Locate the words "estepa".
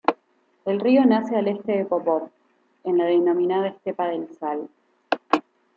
3.67-4.07